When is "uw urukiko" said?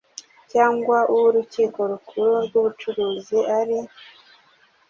1.11-1.79